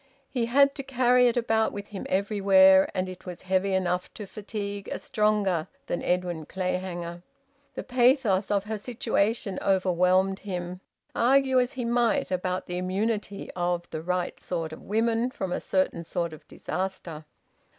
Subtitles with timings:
[0.31, 4.25] He had to carry it about with him everywhere, and it was heavy enough to
[4.25, 7.21] fatigue a stronger than Edwin Clayhanger.
[7.75, 10.79] The pathos of her situation overwhelmed him,
[11.13, 15.59] argue as he might about the immunity of `the right sort of women' from a
[15.61, 17.25] certain sort of disaster.